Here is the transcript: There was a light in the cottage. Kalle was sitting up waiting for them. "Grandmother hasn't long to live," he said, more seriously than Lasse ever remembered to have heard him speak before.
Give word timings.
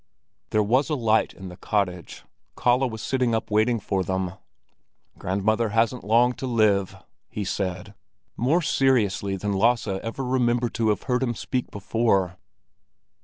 There 0.49 0.63
was 0.63 0.89
a 0.89 0.95
light 0.95 1.31
in 1.31 1.49
the 1.49 1.55
cottage. 1.57 2.23
Kalle 2.57 2.89
was 2.89 3.03
sitting 3.03 3.35
up 3.35 3.51
waiting 3.51 3.79
for 3.79 4.03
them. 4.03 4.33
"Grandmother 5.19 5.69
hasn't 5.69 6.03
long 6.03 6.33
to 6.41 6.47
live," 6.47 6.95
he 7.29 7.43
said, 7.43 7.93
more 8.35 8.63
seriously 8.63 9.35
than 9.37 9.53
Lasse 9.53 9.85
ever 9.85 10.23
remembered 10.25 10.73
to 10.73 10.89
have 10.89 11.03
heard 11.03 11.21
him 11.21 11.35
speak 11.35 11.69
before. 11.69 12.37